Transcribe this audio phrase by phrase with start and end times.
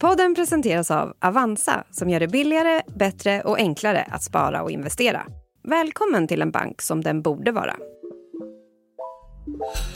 [0.00, 5.26] Podden presenteras av Avanza som gör det billigare, bättre och enklare att spara och investera.
[5.68, 7.76] Välkommen till en bank som den borde vara.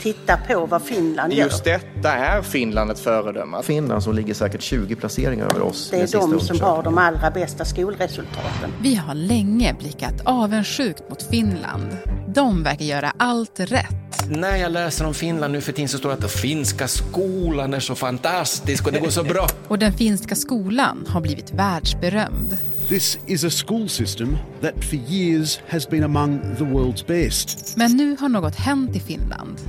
[0.01, 1.43] Titta på vad Finland gör.
[1.43, 3.57] Just detta är Finland ett föredöme.
[3.63, 5.89] Finland som ligger säkert 20 placeringar över oss.
[5.91, 8.71] Det är de som har de allra bästa skolresultaten.
[8.81, 11.97] Vi har länge blickat avundsjukt mot Finland.
[12.27, 14.29] De verkar göra allt rätt.
[14.29, 17.73] När jag läser om Finland nu för tiden så står det att den finska skolan
[17.73, 19.47] är så fantastisk och det går så bra.
[19.67, 22.57] Och den finska skolan har blivit världsberömd.
[22.93, 27.77] This is a school system that for years has been among the world's best.
[27.77, 29.61] Men nu har något hänt i Finland.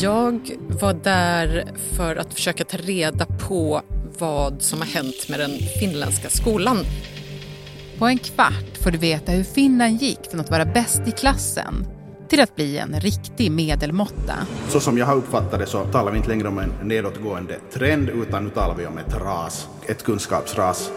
[0.00, 0.50] Jag
[0.80, 1.64] var där
[1.96, 3.82] för att försöka ta reda på
[4.18, 5.50] vad som har hänt med den
[5.80, 6.78] finländska skolan.
[7.98, 11.86] På en kvart får du veta hur Finland gick från att vara bäst i klassen
[12.28, 14.34] till att bli en riktig medelmåtta.
[14.68, 18.08] Så som jag har uppfattat det så talar vi inte längre om en nedåtgående trend
[18.08, 20.90] utan nu talar vi om ett ras, ett kunskapsras.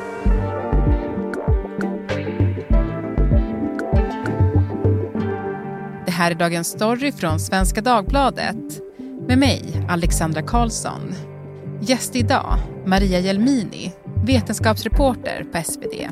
[6.18, 8.82] Här är Dagens Story från Svenska Dagbladet
[9.28, 11.14] med mig, Alexandra Karlsson.
[11.82, 13.94] Gäst idag, Maria Jelmini,
[14.28, 16.10] vetenskapsreporter på SvD.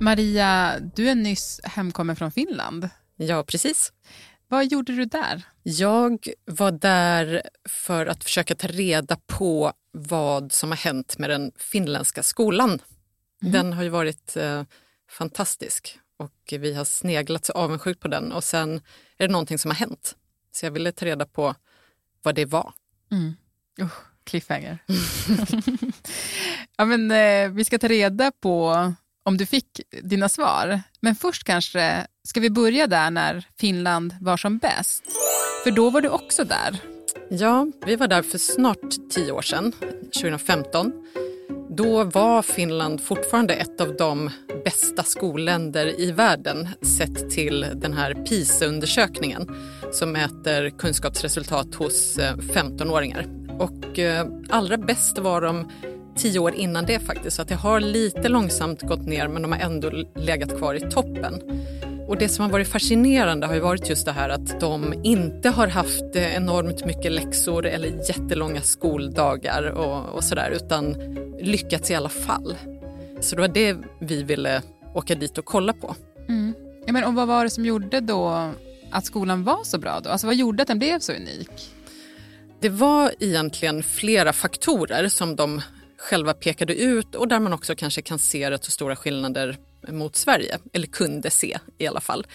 [0.00, 2.88] Maria, du är nyss hemkommen från Finland.
[3.16, 3.92] Ja, precis.
[4.48, 5.42] Vad gjorde du där?
[5.62, 11.52] Jag var där för att försöka ta reda på vad som har hänt med den
[11.58, 12.78] finländska skolan.
[13.42, 13.52] Mm.
[13.52, 14.62] Den har ju varit eh,
[15.08, 18.74] fantastisk och vi har sneglat så avundsjukt på den och sen
[19.18, 20.16] är det någonting som har hänt.
[20.52, 21.54] Så jag ville ta reda på
[22.22, 22.72] vad det var.
[23.10, 23.36] Mm.
[23.80, 23.92] Oh,
[24.24, 24.78] cliffhanger.
[26.76, 28.92] ja, men, eh, vi ska ta reda på
[29.22, 30.82] om du fick dina svar.
[31.00, 35.02] Men först kanske ska vi börja där när Finland var som bäst.
[35.64, 36.80] För då var du också där.
[37.30, 39.72] Ja, vi var där för snart tio år sedan,
[40.14, 40.92] 2015.
[41.78, 44.30] Då var Finland fortfarande ett av de
[44.64, 49.56] bästa skolländer i världen sett till den här PISA-undersökningen
[49.92, 53.26] som mäter kunskapsresultat hos eh, 15-åringar.
[53.58, 55.70] Och eh, allra bäst var de
[56.16, 57.36] tio år innan det faktiskt.
[57.36, 60.80] Så att det har lite långsamt gått ner men de har ändå legat kvar i
[60.80, 61.42] toppen.
[62.08, 65.48] Och det som har varit fascinerande har ju varit just det här att de inte
[65.48, 70.96] har haft eh, enormt mycket läxor eller jättelånga skoldagar och, och sådär utan
[71.40, 72.56] lyckats i alla fall.
[73.20, 74.62] Så det var det vi ville
[74.94, 75.96] åka dit och kolla på.
[76.28, 76.54] Mm.
[76.86, 78.52] Ja, men, och vad var det som gjorde då
[78.90, 80.00] att skolan var så bra?
[80.00, 80.10] Då?
[80.10, 81.74] Alltså, vad gjorde att den blev så unik?
[82.60, 85.62] Det var egentligen flera faktorer som de
[85.98, 89.56] själva pekade ut och där man också kanske kan se rätt så stora skillnader
[89.88, 92.26] mot Sverige, eller kunde se i alla fall.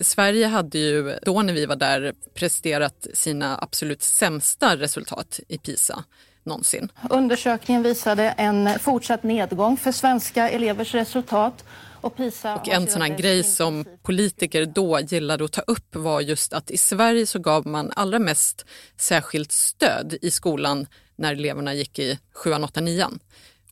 [0.00, 6.04] Sverige hade ju då när vi var där presterat sina absolut sämsta resultat i PISA
[6.46, 6.88] någonsin.
[7.10, 11.64] Undersökningen visade en fortsatt nedgång för svenska elevers resultat.
[12.00, 12.20] Och,
[12.56, 16.70] och en sån här grej som politiker då gillade att ta upp var just att
[16.70, 18.66] i Sverige så gav man allra mest
[18.96, 23.06] särskilt stöd i skolan när eleverna gick i 7, 8, 9.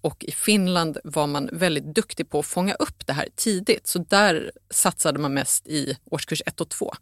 [0.00, 3.86] Och i Finland var man väldigt duktig på att fånga upp det här tidigt.
[3.86, 6.94] Så där satsade man mest i årskurs 1 och 2.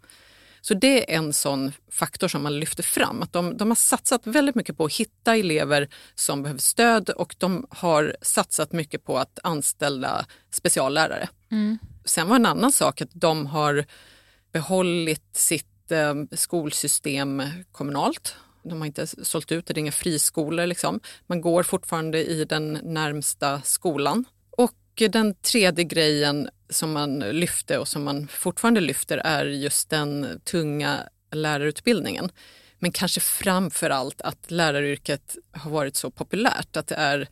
[0.61, 3.23] Så det är en sån faktor som man lyfter fram.
[3.23, 7.35] Att de, de, har satsat väldigt mycket på att hitta elever som behöver stöd och
[7.39, 11.29] de har satsat mycket på att anställa speciallärare.
[11.51, 11.79] Mm.
[12.05, 13.85] Sen var en annan sak att de har
[14.53, 17.43] behållit sitt eh, skolsystem
[17.73, 18.37] kommunalt.
[18.63, 20.67] De har inte sålt ut det, det är inga friskolor.
[20.67, 21.01] Liksom.
[21.27, 24.25] Man går fortfarande i den närmsta skolan.
[25.09, 30.99] Den tredje grejen som man lyfte och som man fortfarande lyfter är just den tunga
[31.33, 32.31] lärarutbildningen.
[32.79, 37.29] Men kanske framför allt att läraryrket har varit så populärt att det är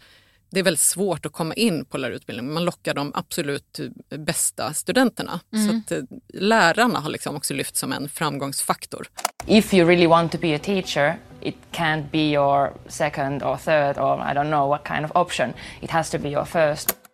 [0.50, 2.54] det är väldigt svårt att komma in på lärarutbildningen.
[2.54, 5.40] Man lockar de absolut bästa studenterna.
[5.52, 5.82] Mm.
[5.88, 9.06] Så eh, lärarna har liksom också lyft som en framgångsfaktor.
[9.46, 13.98] If you really want to be a teacher, it can't be your second or third
[13.98, 15.52] or I don't know what kind of option.
[15.80, 17.07] It has to be your first.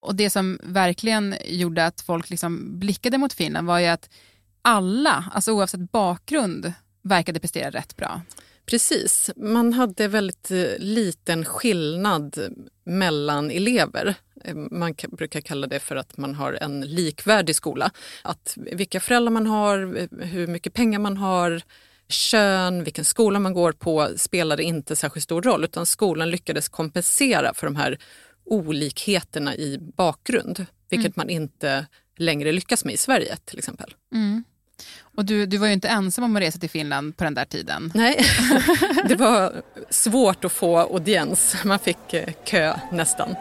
[0.00, 4.10] Och det som verkligen gjorde att folk liksom blickade mot Finland var ju att
[4.62, 8.22] alla, alltså oavsett bakgrund, verkade prestera rätt bra.
[8.66, 9.30] Precis.
[9.36, 12.38] Man hade väldigt eh, liten skillnad
[12.84, 14.14] mellan elever.
[14.44, 17.90] Eh, man brukar kalla det för att man har en likvärdig skola.
[18.22, 21.62] Att vilka föräldrar man har, eh, hur mycket pengar man har,
[22.08, 27.54] kön, vilken skola man går på spelade inte särskilt stor roll utan skolan lyckades kompensera
[27.54, 27.98] för de här
[28.50, 31.12] olikheterna i bakgrund, vilket mm.
[31.16, 31.86] man inte
[32.16, 33.94] längre lyckas med i Sverige till exempel.
[34.14, 34.44] Mm.
[35.16, 37.44] Och du, du var ju inte ensam om att resa till Finland på den där
[37.44, 37.92] tiden.
[37.94, 38.24] Nej,
[39.08, 41.56] det var svårt att få audiens.
[41.64, 43.34] Man fick eh, kö nästan.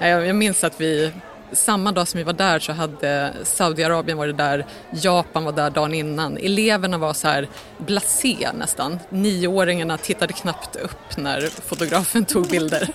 [0.00, 1.12] Jag minns att vi
[1.52, 5.94] samma dag som vi var där så hade Saudiarabien varit där, Japan var där dagen
[5.94, 6.36] innan.
[6.36, 7.48] Eleverna var så här
[7.78, 8.98] blasé nästan.
[9.10, 12.88] Nioåringarna tittade knappt upp när fotografen tog bilder.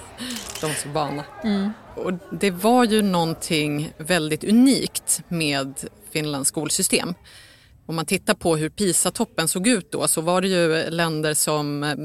[0.62, 1.24] De var så vana.
[1.44, 1.72] Mm.
[1.96, 5.74] Och det var ju någonting väldigt unikt med
[6.12, 7.14] Finlands skolsystem.
[7.88, 11.84] Om man tittar på hur PISA-toppen såg ut då så var det ju länder som
[11.84, 11.96] eh,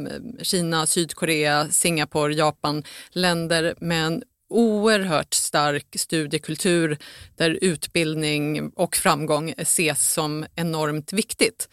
[0.42, 2.82] Kina, Sydkorea, Singapore, Japan,
[3.12, 6.98] länder med en oerhört stark studiekultur
[7.36, 11.68] där utbildning och framgång ses som enormt viktigt.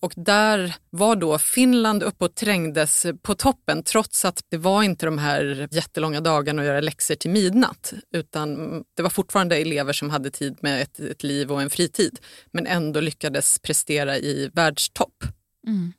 [0.00, 5.06] Och där var då Finland uppe och trängdes på toppen trots att det var inte
[5.06, 10.10] de här jättelånga dagarna att göra läxor till midnatt utan det var fortfarande elever som
[10.10, 12.18] hade tid med ett, ett liv och en fritid
[12.50, 15.24] men ändå lyckades prestera i världstopp.
[15.66, 15.92] Mm.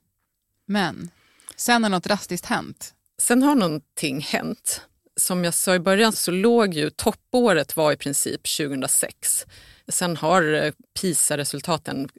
[0.66, 1.10] Men
[1.56, 2.94] sen har något drastiskt hänt.
[3.18, 4.82] Sen har någonting hänt
[5.20, 9.46] som jag sa i början så låg ju toppåret var i princip 2006.
[9.88, 10.72] Sen har eh,
[11.02, 12.10] PISA-resultaten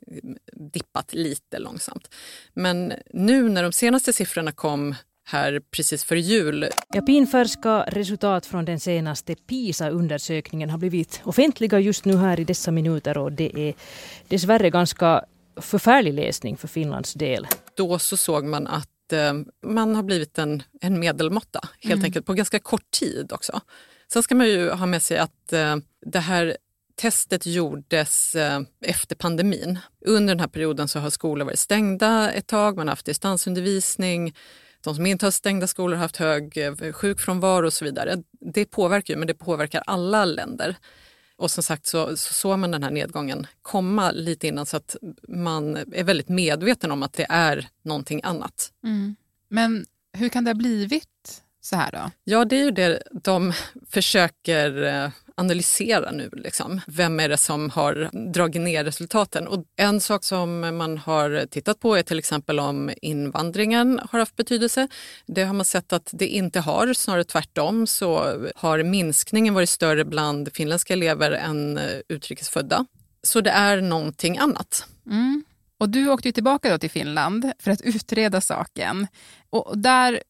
[0.53, 2.09] dippat lite långsamt.
[2.55, 4.95] Men nu när de senaste siffrorna kom
[5.25, 6.69] här precis före jul.
[6.93, 12.71] Ja, pinfärska resultat från den senaste PISA-undersökningen har blivit offentliga just nu här i dessa
[12.71, 13.75] minuter och det är
[14.29, 15.25] dessvärre ganska
[15.57, 17.47] förfärlig läsning för Finlands del.
[17.75, 19.33] Då så såg man att eh,
[19.67, 22.05] man har blivit en, en medelmåtta helt mm.
[22.05, 23.61] enkelt på ganska kort tid också.
[24.13, 25.77] Sen ska man ju ha med sig att eh,
[26.07, 26.57] det här
[27.01, 29.79] testet gjordes eh, efter pandemin.
[30.07, 34.35] Under den här perioden så har skolor varit stängda ett tag, man har haft distansundervisning.
[34.85, 38.17] De som inte har stängda skolor har haft hög eh, sjukfrånvaro och så vidare.
[38.55, 40.77] Det påverkar ju, men det påverkar alla länder.
[41.41, 44.97] Och som sagt så, så såg man den här nedgången komma lite innan så att
[45.29, 48.73] man är väldigt medveten om att det är någonting annat.
[48.85, 49.17] Mm.
[49.49, 51.20] Men hur kan det ha blivit
[51.61, 52.11] så här då?
[52.25, 53.53] Ja, det är ju det de
[53.91, 56.31] försöker eh, analysera nu.
[56.33, 56.81] Liksom.
[56.87, 59.47] Vem är det som har dragit ner resultaten?
[59.47, 64.37] Och en sak som man har tittat på är till exempel om invandringen har haft
[64.37, 64.89] betydelse.
[65.27, 70.05] Det har man sett att det inte har, snarare tvärtom så har minskningen varit större
[70.05, 72.87] bland finländska elever än eh, utrikesfödda.
[73.23, 74.87] Så det är någonting annat.
[75.07, 75.45] Mm.
[75.79, 79.07] Och du åkte ju tillbaka då till Finland för att utreda saken.
[79.51, 80.23] Och där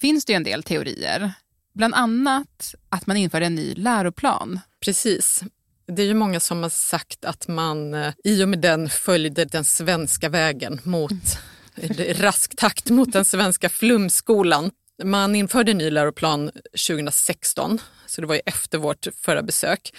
[0.00, 1.32] finns det ju en del teorier.
[1.74, 4.60] Bland annat att man införde en ny läroplan.
[4.84, 5.42] Precis.
[5.86, 9.44] Det är ju många som har sagt att man eh, i och med den följde
[9.44, 11.12] den svenska vägen mot
[11.76, 12.14] mm.
[12.14, 14.70] rask takt mot den svenska flumskolan.
[15.04, 16.50] Man införde en ny läroplan
[16.88, 19.94] 2016, så det var ju efter vårt förra besök.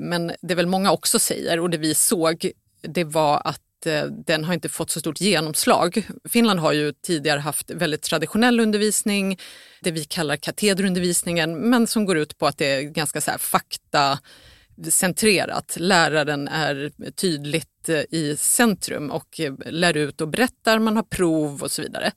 [0.00, 2.50] Men det väl många också säger, och det vi såg,
[2.82, 6.06] det var att Eh, den har inte fått så stort genomslag.
[6.28, 9.38] Finland har ju tidigare haft väldigt traditionell undervisning,
[9.80, 13.38] det vi kallar katederundervisningen, men som går ut på att det är ganska så här
[13.38, 15.76] faktacentrerat.
[15.80, 21.62] Läraren är tydligt eh, i centrum och eh, lär ut och berättar, man har prov
[21.62, 22.12] och så vidare.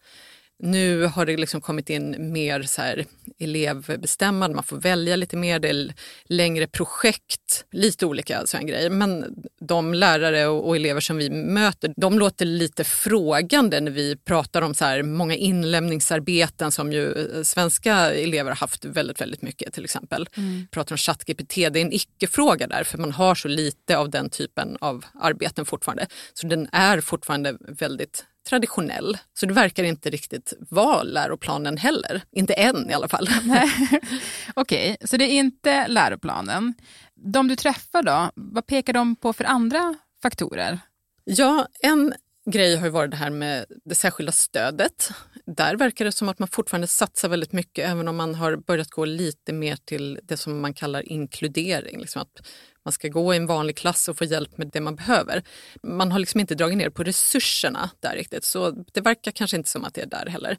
[0.60, 3.06] Nu har det liksom kommit in mer så här
[3.44, 5.94] elevbestämmande, man får välja lite mer, det är
[6.26, 8.90] längre projekt, lite olika sådana grejer.
[8.90, 14.62] Men de lärare och, elever som vi möter, de låter lite frågande när vi pratar
[14.62, 19.74] om så här många inlämningsarbeten som ju eh, svenska elever har haft väldigt, väldigt mycket
[19.74, 20.30] till exempel.
[20.38, 20.68] Mm.
[20.72, 24.30] Pratar om ChatGPT, det är en icke-fråga där för man har så lite av den
[24.30, 26.08] typen av arbeten fortfarande.
[26.34, 29.18] Så den är fortfarande väldigt traditionell.
[29.34, 32.24] Så det verkar inte riktigt vara läroplanen heller.
[32.32, 33.28] Inte än i alla fall.
[34.54, 36.74] Okej, okay, så det är inte läroplanen.
[37.16, 40.80] De du träffar då, vad pekar de på för andra faktorer?
[41.24, 42.14] Ja, en
[42.46, 45.12] grej har ju varit det här med det särskilda stödet.
[45.46, 48.90] Där verkar det som att man fortfarande satsar väldigt mycket även om man har börjat
[48.90, 52.00] gå lite mer till det som man kallar inkludering.
[52.00, 52.48] Liksom att
[52.86, 55.44] man ska gå i en vanlig klass och få hjälp med det man behöver.
[55.84, 59.70] Man har liksom inte dragit ner på resurserna där riktigt så det verkar kanske inte
[59.70, 60.58] som att det är där heller.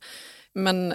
[0.55, 0.95] Men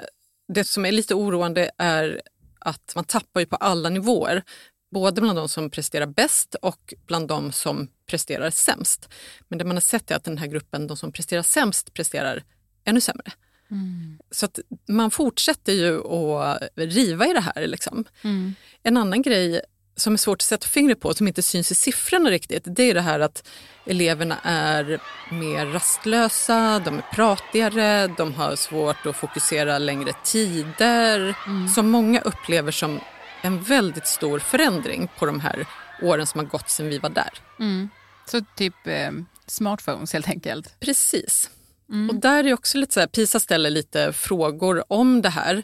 [0.53, 2.21] det som är lite oroande är
[2.59, 4.43] att man tappar ju på alla nivåer.
[4.91, 9.09] Både bland de som presterar bäst och bland de som presterar sämst.
[9.47, 12.43] Men det man har sett är att den här gruppen, de som presterar sämst, presterar
[12.85, 13.31] ännu sämre.
[13.71, 14.19] Mm.
[14.31, 17.67] Så att man fortsätter ju att riva i det här.
[17.67, 18.05] Liksom.
[18.23, 18.55] Mm.
[18.83, 19.61] En annan grej
[19.95, 22.93] som är svårt att sätta fingret på, som inte syns i siffrorna riktigt, det är
[22.93, 23.47] det här att
[23.85, 24.99] eleverna är
[25.31, 31.35] mer rastlösa, de är pratigare, de har svårt att fokusera längre tider.
[31.47, 31.67] Mm.
[31.67, 32.99] Som många upplever som
[33.41, 35.67] en väldigt stor förändring på de här
[36.01, 37.31] åren som har gått sedan vi var där.
[37.59, 37.89] Mm.
[38.25, 39.11] Så typ eh,
[39.47, 40.79] smartphones helt enkelt.
[40.79, 41.49] Precis.
[41.89, 42.09] Mm.
[42.09, 45.63] Och där är också lite så här, PISA ställer lite frågor om det här.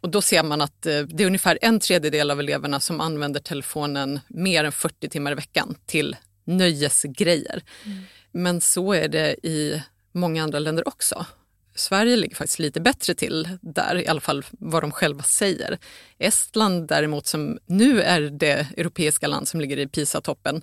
[0.00, 3.40] Och då ser man att eh, det är ungefär en tredjedel av eleverna som använder
[3.40, 7.62] telefonen mer än 40 timmar i veckan till nöjesgrejer.
[7.84, 8.02] Mm.
[8.32, 11.26] Men så är det i många andra länder också.
[11.74, 15.78] Sverige ligger faktiskt lite bättre till där, i alla fall vad de själva säger.
[16.18, 20.62] Estland däremot, som nu är det europeiska land som ligger i PISA-toppen,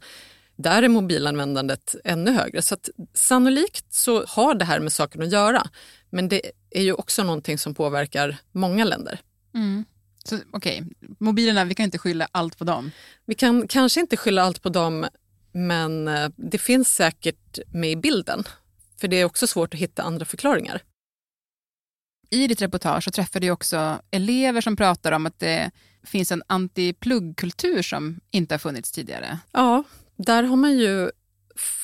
[0.61, 2.61] där är mobilanvändandet ännu högre.
[2.61, 5.67] Så att sannolikt så har det här med saken att göra.
[6.09, 9.19] Men det är ju också någonting som påverkar många länder.
[9.53, 9.85] Mm.
[10.23, 10.83] Så Okej,
[11.19, 12.91] mobilerna, vi kan inte skylla allt på dem.
[13.25, 15.05] Vi kan kanske inte skylla allt på dem,
[15.51, 18.43] men eh, det finns säkert med i bilden.
[18.99, 20.81] För det är också svårt att hitta andra förklaringar.
[22.29, 25.71] I ditt reportage så träffade du också elever som pratar om att det
[26.03, 29.39] finns en anti-pluggkultur som inte har funnits tidigare.
[29.51, 29.83] Ja,
[30.21, 31.11] där har man ju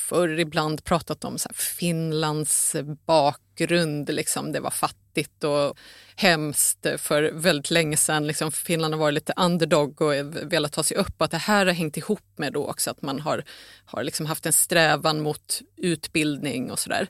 [0.08, 2.76] förr ibland pratat om så Finlands
[3.06, 4.08] bakgrund.
[4.14, 4.52] Liksom.
[4.52, 5.78] Det var fattigt och
[6.16, 8.26] hemskt för väldigt länge sedan.
[8.26, 10.12] Liksom Finland har varit lite underdog och
[10.52, 11.14] velat ta sig upp.
[11.18, 13.44] Och att det här har hängt ihop med då också att man har,
[13.84, 17.08] har liksom haft en strävan mot utbildning och sådär.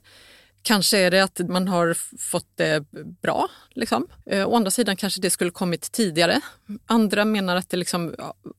[0.62, 2.84] Kanske är det att man har fått det
[3.22, 3.48] bra.
[3.70, 4.06] Liksom.
[4.26, 6.40] Eh, å andra sidan kanske det skulle kommit tidigare.
[6.86, 8.14] Andra menar att det liksom,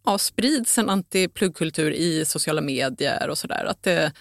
[0.06, 3.66] ja, sprids en antipluggkultur i sociala medier och sådär.
[3.66, 4.12] Att det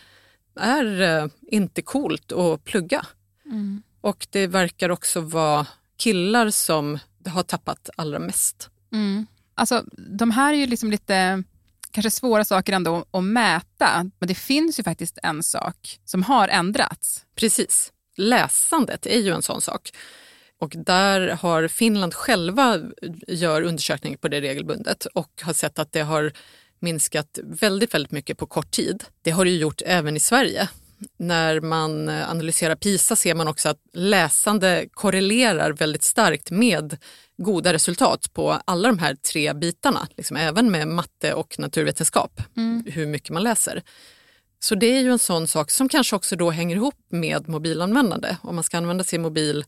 [0.60, 3.06] är eh, inte coolt att plugga.
[3.46, 3.82] Mm.
[4.00, 5.66] Och det verkar också vara
[5.96, 8.70] killar som har tappat allra mest.
[8.92, 9.26] Mm.
[9.54, 9.84] Alltså,
[10.18, 11.42] de här är ju liksom lite
[11.90, 16.48] kanske svåra saker ändå att mäta, men det finns ju faktiskt en sak som har
[16.48, 17.24] ändrats.
[17.34, 17.92] Precis.
[18.16, 19.90] Läsandet är ju en sån sak.
[20.60, 22.80] Och där har Finland själva
[23.28, 26.32] gör undersökningar på det regelbundet och har sett att det har
[26.80, 29.04] minskat väldigt, väldigt mycket på kort tid.
[29.22, 30.68] Det har det ju gjort även i Sverige.
[31.16, 36.96] När man analyserar PISA ser man också att läsande korrelerar väldigt starkt med
[37.36, 42.84] goda resultat på alla de här tre bitarna, liksom även med matte och naturvetenskap, Mm.
[42.86, 43.82] hur mycket man läser.
[44.60, 48.36] Så det är ju en sån sak som kanske också då hänger ihop med mobilanvändande.
[48.42, 49.64] Om man ska använda sin mobil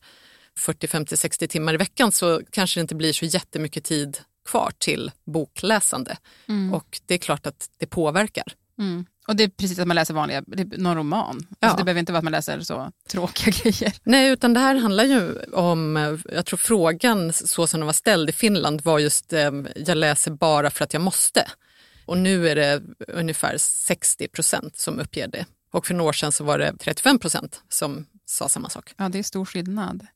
[0.59, 4.73] 40, 50, 60 timmar i veckan så kanske det inte blir så jättemycket tid kvar
[4.79, 6.17] till bokläsande.
[6.49, 6.75] Mm.
[6.75, 8.45] Och det är klart att det påverkar.
[8.81, 9.07] Mm.
[9.29, 10.43] Och det är precis att man läser vanliga,
[10.77, 11.47] någon roman.
[11.49, 11.57] Ja.
[11.61, 13.93] Alltså det behöver inte vara att man läser så tråkiga grejer.
[14.03, 17.93] Nej, utan det här handlar ju om, eh, jag tror frågan så som den var
[17.93, 21.49] ställd i Finland var just eh, jag läser bara för att jag måste.
[22.07, 25.47] Och nu är det ungefär 60 procent som uppger det.
[25.73, 28.95] Och för några år sedan så var det 35 procent som sa samma sak.
[28.97, 30.07] Ja, det är stor skillnad.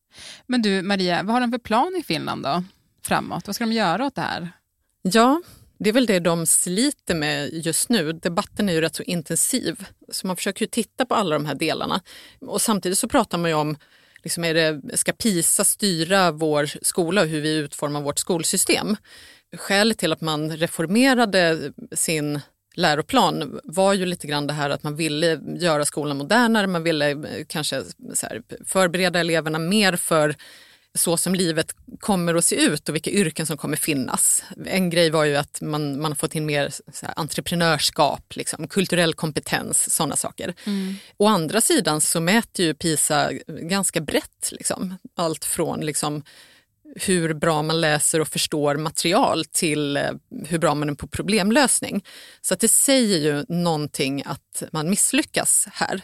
[0.47, 2.65] Men du Maria, vad har de för plan i Finland då?
[3.03, 3.47] Framåt?
[3.47, 4.53] Vad ska de göra åt det här?
[5.03, 5.43] Ja,
[5.79, 8.13] det är väl det de sliter med just nu.
[8.13, 9.87] Debatten är ju rätt så intensiv.
[10.13, 12.01] Så man försöker ju titta på alla de här delarna.
[12.41, 13.77] Och samtidigt så pratar man ju om,
[14.23, 18.97] liksom är det, ska PISA styra vår skola och hur vi utformar vårt skolsystem?
[19.57, 22.41] Skälet till att man reformerade sin
[22.75, 27.11] läroplan var ju lite grann det här att man ville göra skolan modernare, man ville
[27.11, 27.83] eh, kanske
[28.15, 30.35] så här, förbereda eleverna mer för
[30.95, 34.45] så som livet kommer att se ut och vilka yrken som kommer finnas.
[34.67, 39.15] En grej var ju att man, man fått in mer så här, entreprenörskap, liksom, kulturell
[39.15, 40.55] kompetens, sådana saker.
[40.65, 40.95] Mm.
[41.17, 44.53] Å andra sidan så mäter ju PISA ganska brett.
[44.53, 44.95] Liksom.
[45.17, 46.23] Allt från liksom,
[46.97, 50.11] hur bra man läser och förstår material till eh,
[50.47, 52.05] hur bra man är på problemlösning.
[52.41, 56.03] Så att det säger ju någonting att man misslyckas här.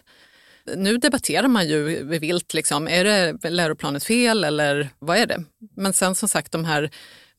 [0.76, 5.44] Nu debatterar man ju vilt, liksom, är det läroplanens fel eller vad är det?
[5.76, 6.90] Men sen som sagt de här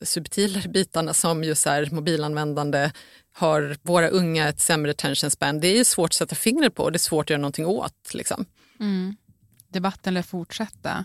[0.02, 2.90] subtilare bitarna som ju så här, mobilanvändande,
[3.34, 6.92] har våra unga ett sämre attention span, det är svårt att sätta fingret på och
[6.92, 8.14] det är svårt att göra någonting åt.
[8.14, 8.44] Liksom.
[8.80, 9.16] Mm.
[9.68, 11.04] Debatten lär fortsätta.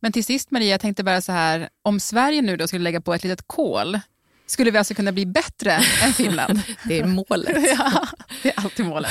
[0.00, 3.00] Men till sist Maria, jag tänkte bara så här, om Sverige nu då skulle lägga
[3.00, 3.98] på ett litet kol,
[4.46, 5.72] skulle vi alltså kunna bli bättre
[6.02, 6.60] än Finland?
[6.88, 7.56] Det är målet.
[7.78, 8.08] ja,
[8.42, 9.10] det är alltid målet.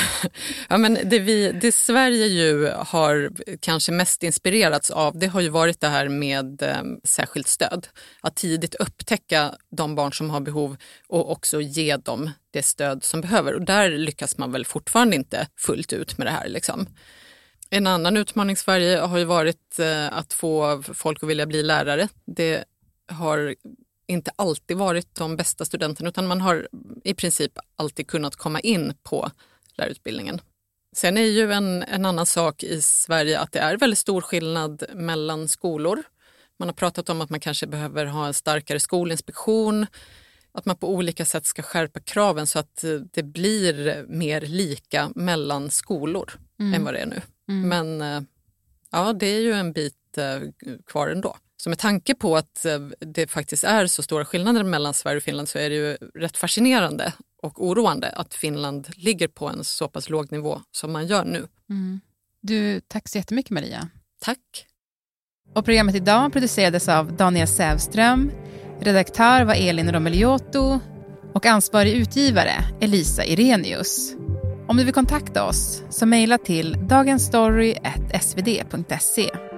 [0.69, 5.49] Ja, men det, vi, det Sverige ju har kanske mest inspirerats av det har ju
[5.49, 7.87] varit det här med eh, särskilt stöd.
[8.21, 13.21] Att tidigt upptäcka de barn som har behov och också ge dem det stöd som
[13.21, 13.53] behöver.
[13.53, 16.47] Och där lyckas man väl fortfarande inte fullt ut med det här.
[16.47, 16.87] Liksom.
[17.69, 21.63] En annan utmaning i Sverige har ju varit eh, att få folk att vilja bli
[21.63, 22.07] lärare.
[22.25, 22.63] Det
[23.07, 23.55] har
[24.07, 26.67] inte alltid varit de bästa studenterna utan man har
[27.03, 29.31] i princip alltid kunnat komma in på
[29.77, 30.41] lärarutbildningen.
[30.95, 34.83] Sen är ju en, en annan sak i Sverige att det är väldigt stor skillnad
[34.93, 36.03] mellan skolor.
[36.59, 39.85] Man har pratat om att man kanske behöver ha en starkare skolinspektion.
[40.51, 45.11] att man på olika sätt ska skärpa kraven så att eh, det blir mer lika
[45.15, 46.73] mellan skolor Mm.
[46.73, 47.21] än vad det är nu.
[47.49, 47.69] Mm.
[47.69, 48.21] Men eh,
[48.91, 50.39] ja, det är ju en bit eh,
[50.85, 51.37] kvar ändå.
[51.63, 55.23] Så med tanke på att eh, det faktiskt är så stora skillnader mellan Sverige och
[55.23, 59.87] Finland så är det ju rätt fascinerande och oroande att Finland ligger på en så
[59.87, 61.47] pass låg nivå som man gör nu.
[61.69, 62.01] Mm.
[62.41, 63.89] Du, tack så jättemycket Maria.
[64.21, 64.39] Tack.
[65.55, 68.31] Och programmet idag producerades av Daniel Sävström.
[68.81, 70.79] Redaktör var Elin Romeliotto
[71.33, 74.15] och ansvarig utgivare Elisa Irenius.
[74.67, 79.52] Om du vill kontakta oss så mejla till dagensstory.svd.se.